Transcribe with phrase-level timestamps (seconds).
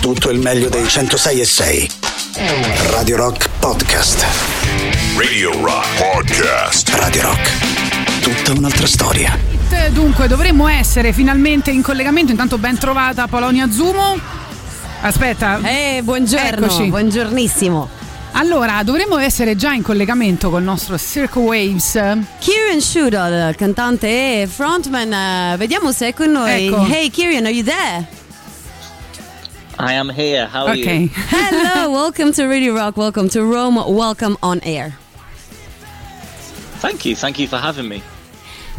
[0.00, 1.90] tutto il meglio dei 106 e 6.
[2.90, 4.24] Radio Rock Podcast.
[5.16, 6.88] Radio Rock Podcast.
[6.94, 8.20] Radio Rock.
[8.22, 9.38] Tutta un'altra storia.
[9.92, 12.30] Dunque, dovremmo essere finalmente in collegamento.
[12.30, 14.18] Intanto ben trovata Polonia Zumo.
[15.02, 15.60] Aspetta.
[15.62, 16.66] Eh, buongiorno.
[16.66, 16.88] Eccoci.
[16.88, 17.88] Buongiornissimo.
[18.32, 21.92] Allora, dovremmo essere già in collegamento col nostro Circle Waves.
[22.38, 26.68] Kieran Shudal, cantante e frontman, eh, vediamo se è con noi.
[26.68, 26.86] Ecco.
[26.86, 28.18] Hey Kieran, are you there?
[29.84, 30.46] I am here.
[30.46, 30.84] How are Ok.
[30.86, 31.08] you?
[31.30, 34.96] Hello, welcome to Radio Rock, welcome to Rome, welcome on air.
[36.80, 37.14] Thank you.
[37.14, 38.00] Thank you for having me.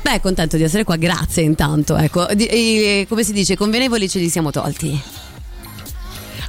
[0.03, 1.95] Beh, contento di essere qua, grazie intanto.
[1.95, 4.99] Ecco, Di- eh, come si dice, convenevoli ce li siamo tolti.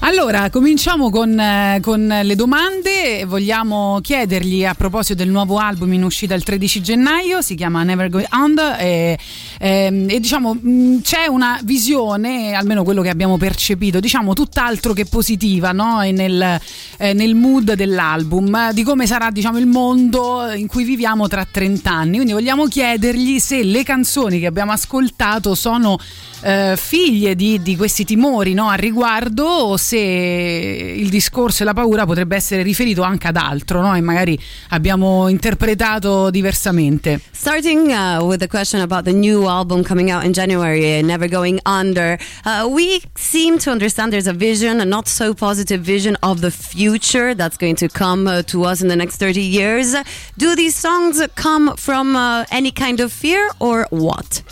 [0.05, 3.25] Allora, cominciamo con, eh, con le domande.
[3.25, 8.09] Vogliamo chiedergli a proposito del nuovo album in uscita il 13 gennaio, si chiama Never
[8.09, 9.17] Go Under e,
[9.61, 15.05] ehm, e diciamo mh, c'è una visione, almeno quello che abbiamo percepito, diciamo tutt'altro che
[15.05, 16.03] positiva no?
[16.03, 16.59] E nel,
[16.97, 21.91] eh, nel mood dell'album, di come sarà diciamo, il mondo in cui viviamo tra 30
[21.93, 22.17] anni.
[22.17, 25.97] Quindi vogliamo chiedergli se le canzoni che abbiamo ascoltato sono
[26.43, 31.75] eh, figlie di, di questi timori no, al riguardo o se il discorso e la
[31.75, 33.95] paura potrebbe essere riferito anche ad altro no?
[33.95, 34.39] e magari
[34.71, 37.21] abbiamo interpretato diversamente.
[37.31, 41.29] Starting uh, with a question about the new album coming out in January, uh, Never
[41.29, 46.17] Going Under, uh, we seem to understand there's a vision, a not so positive vision
[46.23, 49.95] of the future that's going to come uh, to us in the next 30 years.
[50.37, 54.43] Do these songs come from uh, any kind of fear or what?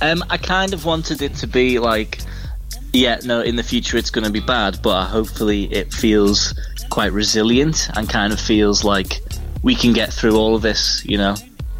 [0.00, 2.20] Um, I kind of wanted it to be like,
[2.92, 6.54] yeah, no, in the future it's going to be bad, but hopefully it feels
[6.90, 9.20] quite resilient and kind of feels like
[9.62, 11.34] we can get through all of this, you know.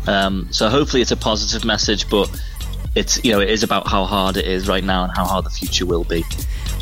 [0.06, 2.28] Um, so hopefully it's a positive message, but
[2.96, 5.44] it's you know it is about how hard it is right now and how hard
[5.44, 6.24] the future will be.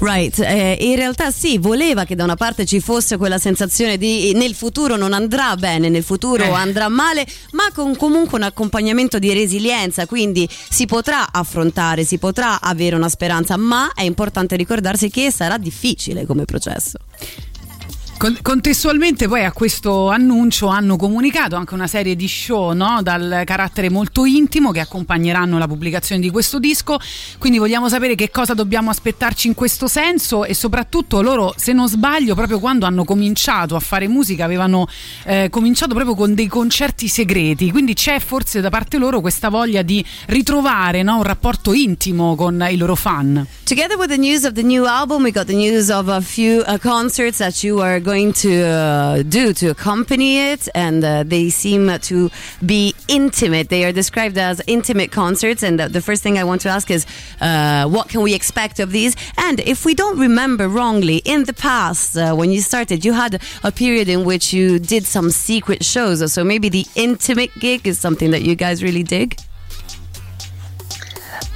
[0.00, 4.32] Right, eh, in realtà sì, voleva che da una parte ci fosse quella sensazione di
[4.34, 6.50] nel futuro non andrà bene, nel futuro Eh.
[6.50, 12.60] andrà male, ma con comunque un accompagnamento di resilienza, quindi si potrà affrontare, si potrà
[12.60, 16.98] avere una speranza, ma è importante ricordarsi che sarà difficile come processo.
[18.16, 23.00] Con- contestualmente poi a questo annuncio hanno comunicato anche una serie di show no?
[23.02, 26.98] dal carattere molto intimo che accompagneranno la pubblicazione di questo disco,
[27.38, 31.88] quindi vogliamo sapere che cosa dobbiamo aspettarci in questo senso e soprattutto loro, se non
[31.88, 34.86] sbaglio, proprio quando hanno cominciato a fare musica avevano
[35.24, 39.82] eh, cominciato proprio con dei concerti segreti, quindi c'è forse da parte loro questa voglia
[39.82, 41.16] di ritrovare no?
[41.16, 43.44] un rapporto intimo con i loro fan.
[43.64, 46.62] Together with the news of the new album, we got the news of a few
[46.66, 51.50] uh, concerts that you are going to uh, do to accompany it, and uh, they
[51.50, 52.30] seem to
[52.64, 53.70] be intimate.
[53.70, 56.90] They are described as intimate concerts, and the, the first thing I want to ask
[56.90, 57.06] is,
[57.40, 59.16] uh, what can we expect of these?
[59.36, 63.42] And if we don't remember wrongly, in the past, uh, when you started, you had
[63.64, 67.98] a period in which you did some secret shows, so maybe the intimate gig is
[67.98, 69.40] something that you guys really dig.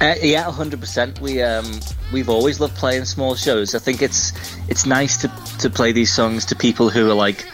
[0.01, 1.19] Uh, yeah, hundred percent.
[1.19, 1.65] We um,
[2.13, 3.75] we've always loved playing small shows.
[3.75, 4.31] I think it's
[4.69, 7.45] it's nice to to play these songs to people who are like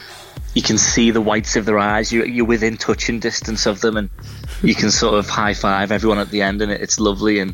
[0.53, 2.11] you can see the whites of their eyes.
[2.11, 4.09] You you're within touching distance of them, and
[4.61, 7.39] you can sort of high five everyone at the end, and it, it's lovely.
[7.39, 7.53] And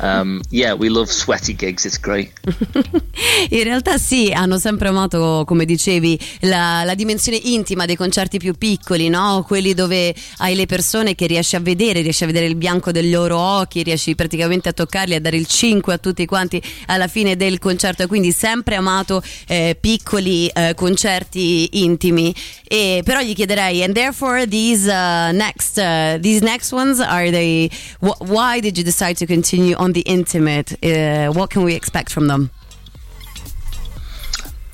[0.00, 1.84] um, yeah, we love sweaty gigs.
[1.84, 2.32] It's great.
[3.50, 8.54] In realtà sì, hanno sempre amato, come dicevi, la, la dimensione intima dei concerti più
[8.54, 9.44] piccoli, no?
[9.46, 13.10] Quelli dove hai le persone che riesci a vedere, riesci a vedere il bianco dei
[13.10, 17.36] loro occhi, riesci praticamente a toccarli, a dare il 5 a tutti quanti alla fine
[17.36, 22.34] del concerto quindi sempre amato eh, piccoli eh, concerti intimi.
[22.64, 27.70] E, però gli chiederei, and therefore these uh, next uh, these next ones are they?
[28.00, 30.82] wh- why did you decide to continue on the intimate?
[30.84, 32.50] Uh, what can we expect from them?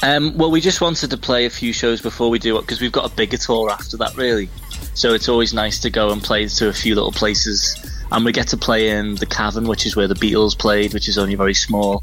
[0.02, 2.80] Um, well, we just wanted to play a few shows before we do it because
[2.80, 4.48] we've got a bigger tour after that, really.
[4.94, 7.76] So it's always nice to go and play to a few little places.
[8.10, 11.08] And we get to play in the Cavern, which is where the Beatles played, which
[11.08, 12.02] is only very small.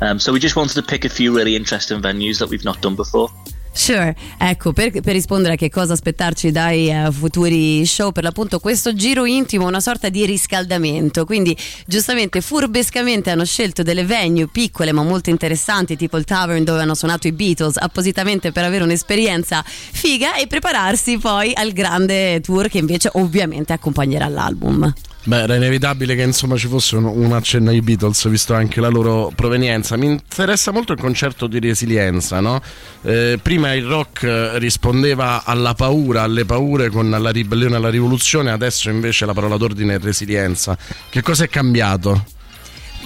[0.00, 2.80] Um, so we just wanted to pick a few really interesting venues that we've not
[2.80, 3.28] done before.
[3.72, 8.58] Sure, ecco, per, per rispondere a che cosa aspettarci dai eh, futuri show, per l'appunto
[8.58, 11.56] questo giro intimo una sorta di riscaldamento, quindi
[11.86, 16.94] giustamente furbescamente hanno scelto delle venue piccole ma molto interessanti, tipo il Tavern dove hanno
[16.94, 22.78] suonato i Beatles, appositamente per avere un'esperienza figa e prepararsi poi al grande tour che
[22.78, 24.92] invece ovviamente accompagnerà l'album.
[25.22, 28.88] Beh, era inevitabile che insomma ci fosse un, un accenno ai Beatles, visto anche la
[28.88, 29.96] loro provenienza.
[29.96, 32.60] Mi interessa molto il concetto di resilienza, no?
[33.02, 38.88] Eh, prima il rock rispondeva alla paura, alle paure con la ribellione alla rivoluzione, adesso
[38.88, 40.76] invece la parola d'ordine è resilienza.
[41.10, 42.24] Che cosa è cambiato?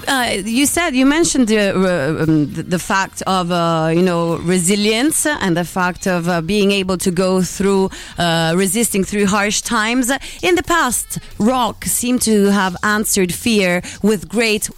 [0.08, 5.26] Uh, you said you mentioned the, uh, um, the, fact of uh, you know resilience
[5.26, 10.10] and the fact of uh, being able to go through uh, resisting through harsh times.
[10.42, 14.68] In the past, rock seemed to have answered fear with great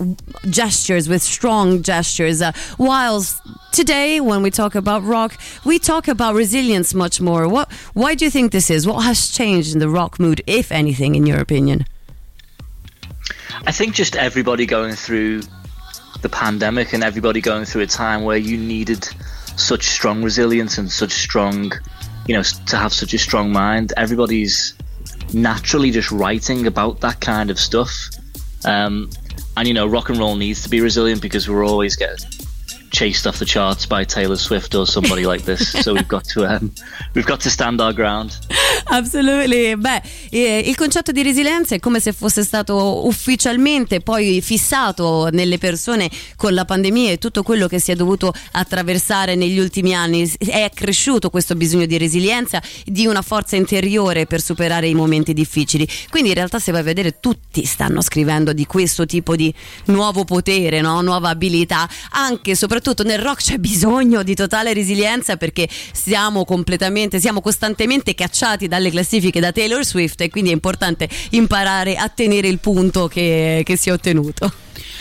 [0.49, 2.43] gestures, with strong gestures.
[2.43, 3.40] Uh, whilst
[3.72, 7.49] today, when we talk about rock, we talk about resilience much more.
[7.49, 7.72] What?
[7.94, 8.87] Why do you think this is?
[8.87, 11.87] What has changed in the rock mood, if anything, in your opinion?
[13.64, 15.43] I think just everybody going through
[16.23, 19.05] the pandemic and everybody going through a time where you needed
[19.56, 21.73] such strong resilience and such strong,
[22.26, 23.93] you know, to have such a strong mind.
[23.97, 24.75] Everybody's
[25.32, 27.91] naturally just writing about that kind of stuff.
[28.64, 29.11] Um,
[29.56, 32.26] and you know, rock and roll needs to be resilient because we're always getting
[32.91, 35.73] chased off the charts by Taylor Swift or somebody like this.
[35.87, 36.73] So we've got to um,
[37.14, 38.38] we've got to stand our ground.
[38.88, 39.74] Assolutely.
[39.74, 40.00] Beh,
[40.30, 46.08] eh, il concetto di resilienza è come se fosse stato ufficialmente poi fissato nelle persone
[46.36, 50.30] con la pandemia e tutto quello che si è dovuto attraversare negli ultimi anni.
[50.38, 55.86] È cresciuto questo bisogno di resilienza, di una forza interiore per superare i momenti difficili.
[56.08, 59.52] Quindi in realtà se vai a vedere tutti stanno scrivendo di questo tipo di
[59.86, 61.00] nuovo potere, no?
[61.00, 61.88] nuova abilità.
[62.10, 68.14] Anche e soprattutto nel rock c'è bisogno di totale resilienza perché siamo completamente, siamo costantemente
[68.14, 73.08] cacciati dalle classifiche da Taylor Swift e quindi è importante imparare a tenere il punto
[73.08, 74.52] che, che si è ottenuto.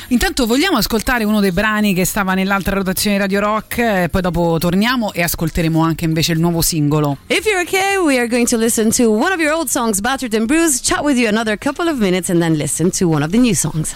[0.10, 4.58] Intanto vogliamo ascoltare uno dei brani che stava nell'altra rotazione Radio Rock e poi dopo
[4.60, 7.18] torniamo e ascolteremo anche invece il nuovo singolo.
[7.28, 10.34] If you're okay, we are going to listen to one of your old songs, Battered
[10.36, 13.32] and Bruised, chat with you another couple of minutes and then listen to one of
[13.32, 13.96] the new songs.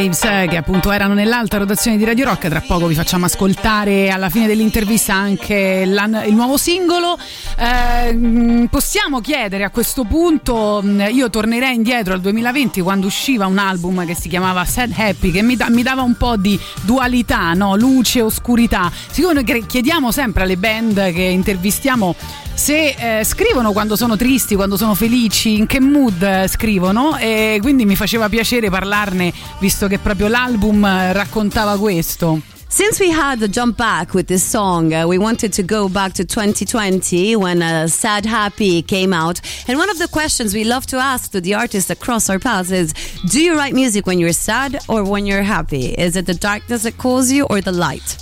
[0.00, 4.30] Waves che appunto erano nell'alta rotazione di Radio Rock, tra poco vi facciamo ascoltare alla
[4.30, 7.18] fine dell'intervista anche il nuovo singolo.
[7.58, 14.06] Eh, possiamo chiedere a questo punto, io tornerei indietro al 2020 quando usciva un album
[14.06, 17.76] che si chiamava Sad Happy che mi, da- mi dava un po' di dualità, no?
[17.76, 18.90] luce oscurità.
[19.10, 22.14] Siccome noi chiediamo sempre alle band che intervistiamo
[22.60, 27.58] se eh, scrivono quando sono tristi, quando sono felici, in che mood eh, scrivono e
[27.62, 32.38] quindi mi faceva piacere parlarne visto che proprio l'album eh, raccontava questo.
[32.68, 36.12] Since we had a jump back with this song, uh, we wanted to go back
[36.12, 39.40] to 2020 when uh, Sad Happy came out.
[39.66, 42.38] And one of the questions we love to ask to the artists that cross our
[42.38, 42.92] paths is
[43.24, 45.94] Do you write music when you're sad or when you're happy?
[45.96, 48.18] Is it the darkness that calls you or the light?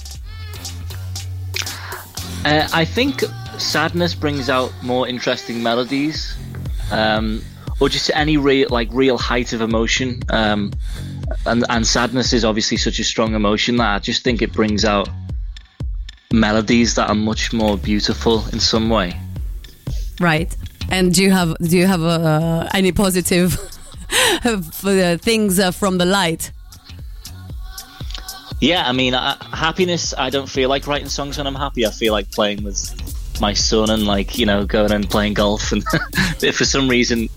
[2.45, 3.25] Uh, I think
[3.61, 6.37] sadness brings out more interesting melodies,
[6.91, 7.43] um,
[7.81, 10.23] or just any real like real height of emotion.
[10.31, 10.73] Um,
[11.47, 14.85] and and sadness is obviously such a strong emotion that I just think it brings
[14.85, 15.09] out
[16.33, 19.19] melodies that are much more beautiful in some way.
[20.21, 20.55] Right.
[20.91, 23.55] And do you have do you have uh, any positive
[25.21, 26.53] things uh, from the light?
[28.61, 30.15] Yeah, I mean, uh, happiness.
[30.19, 31.87] I don't feel like writing songs when I'm happy.
[31.87, 32.79] I feel like playing with
[33.41, 35.73] my son and like you know going and playing golf.
[35.73, 35.85] And
[36.43, 37.28] if for some reason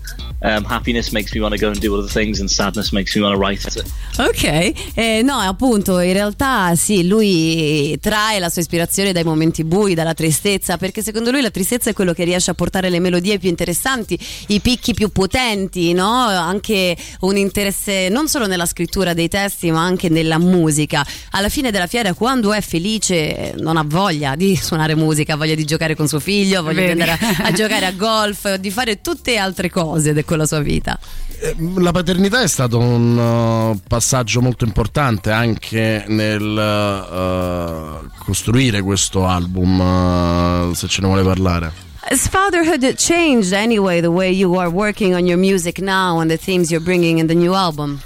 [0.44, 3.22] Um, happiness makes me want to go and do other things, and sadness makes me
[3.22, 3.84] want to write it.
[4.18, 9.94] Ok, eh, no, appunto, in realtà sì, lui trae la sua ispirazione dai momenti bui,
[9.94, 13.38] dalla tristezza, perché secondo lui la tristezza è quello che riesce a portare le melodie
[13.38, 14.18] più interessanti,
[14.48, 16.26] i picchi più potenti, no?
[16.26, 21.06] Anche un interesse non solo nella scrittura dei testi, ma anche nella musica.
[21.30, 25.54] Alla fine della fiera, quando è felice, non ha voglia di suonare musica, ha voglia
[25.54, 26.94] di giocare con suo figlio, ha voglia Vedi.
[26.94, 30.60] di andare a, a giocare a golf, di fare tutte altre cose con la sua
[30.60, 30.98] vita.
[31.40, 39.26] Eh, La paternità è stato un uh, passaggio molto importante anche nel uh, costruire questo
[39.26, 41.72] album, uh, se ce ne vuole parlare.
[42.08, 46.38] Has fatherhood changed anyway the way you are working on your music now and the
[46.38, 48.00] themes you're bringing in the new album?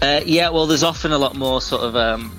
[0.00, 2.30] Uh, yeah, well, there's often a lot more sort of um,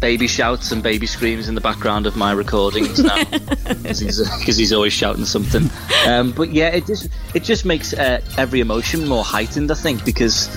[0.00, 3.22] baby shouts and baby screams in the background of my recordings now
[3.68, 5.70] because he's, 'cause he's always shouting something.
[6.06, 9.70] Um, but yeah, it just it just makes uh, every emotion more heightened.
[9.70, 10.48] I think because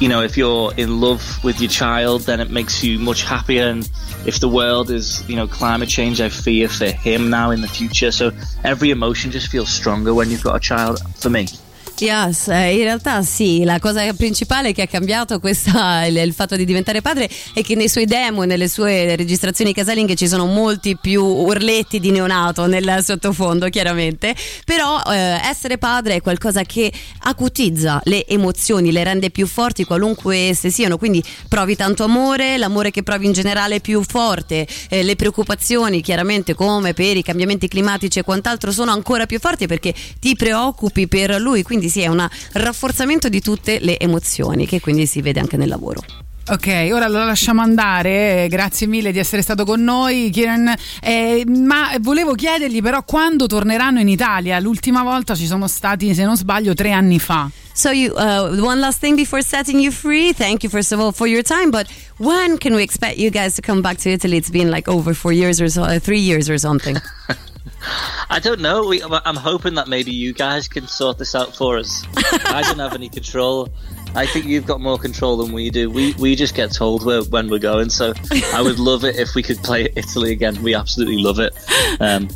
[0.00, 3.64] you know if you're in love with your child, then it makes you much happier.
[3.64, 3.88] And
[4.26, 7.68] if the world is you know climate change, I fear for him now in the
[7.68, 8.10] future.
[8.12, 8.32] So
[8.64, 11.00] every emotion just feels stronger when you've got a child.
[11.16, 11.48] For me.
[12.00, 16.54] Yes, eh, in realtà sì, la cosa principale che ha cambiato questa, il, il fatto
[16.54, 20.46] di diventare padre è che nei suoi demo e nelle sue registrazioni casalinghe ci sono
[20.46, 26.92] molti più urletti di neonato nel sottofondo chiaramente, però eh, essere padre è qualcosa che
[27.22, 32.92] acutizza le emozioni, le rende più forti qualunque esse siano, quindi provi tanto amore, l'amore
[32.92, 37.66] che provi in generale è più forte, eh, le preoccupazioni chiaramente come per i cambiamenti
[37.66, 42.06] climatici e quant'altro sono ancora più forti perché ti preoccupi per lui, quindi sì, è
[42.06, 46.02] un rafforzamento di tutte le emozioni che quindi si vede anche nel lavoro.
[46.50, 51.90] Ok, ora lo lasciamo andare, grazie mille di essere stato con noi Kieran, Eh, ma
[52.00, 56.72] volevo chiedergli però quando torneranno in Italia, l'ultima volta ci sono stati se non sbaglio
[56.72, 57.50] tre anni fa.
[57.74, 60.32] So you uh, one last thing before setting you free.
[60.32, 63.54] Thank you first of all for your time, but when can we expect you guys
[63.56, 64.38] to come back to Italy?
[64.38, 66.96] It's been like over four years or so, uh, three years or something.
[68.30, 68.86] I don't know.
[68.86, 72.04] We, I'm hoping that maybe you guys can sort this out for us.
[72.16, 73.68] I don't have any control.
[74.14, 75.90] I think you've got more control than we do.
[75.90, 77.90] We we just get told where, when we're going.
[77.90, 78.14] So
[78.52, 80.62] I would love it if we could play Italy again.
[80.62, 81.54] We absolutely love it.
[82.00, 82.28] Um,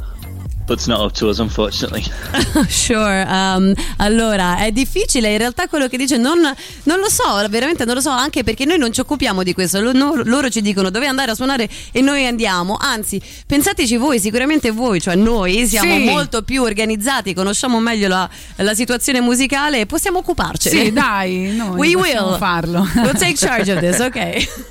[0.73, 2.03] it's not up to us, unfortunately.
[2.69, 6.39] Sure, um, allora è difficile, in realtà quello che dice non,
[6.85, 9.81] non lo so, veramente non lo so, anche perché noi non ci occupiamo di questo,
[9.81, 14.19] Lo- no- loro ci dicono dove andare a suonare e noi andiamo, anzi pensateci voi,
[14.19, 16.05] sicuramente voi, cioè noi siamo Sì.
[16.05, 20.85] molto più organizzati, conosciamo meglio la, la situazione musicale e possiamo occuparcene.
[20.85, 22.87] Sì, dai, noi We will farlo.
[22.97, 24.71] We'll take charge of this, ok?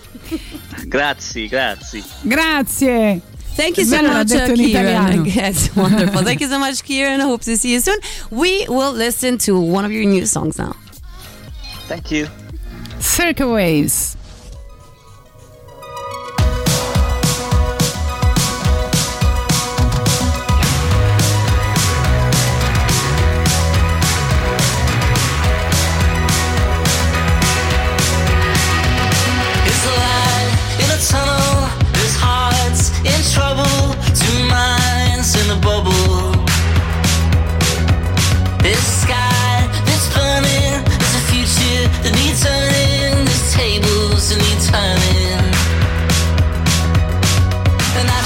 [0.87, 2.03] grazie, grazie.
[2.21, 3.21] Grazie.
[3.55, 5.25] Thank you so much, uh, Kieran.
[5.41, 6.23] Yes, wonderful.
[6.23, 7.21] Thank you so much, Kieran.
[7.21, 7.99] I Hope to see you soon.
[8.29, 10.75] We will listen to one of your new songs now.
[11.87, 12.27] Thank you.
[12.99, 14.15] Circle Waves.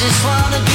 [0.07, 0.74] Just wanna be